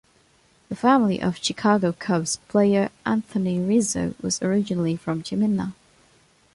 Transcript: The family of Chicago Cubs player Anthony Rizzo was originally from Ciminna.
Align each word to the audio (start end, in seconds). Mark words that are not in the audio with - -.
The 0.69 0.75
family 0.75 1.21
of 1.21 1.37
Chicago 1.37 1.91
Cubs 1.91 2.37
player 2.47 2.89
Anthony 3.05 3.59
Rizzo 3.59 4.15
was 4.19 4.41
originally 4.41 4.95
from 4.95 5.21
Ciminna. 5.21 5.75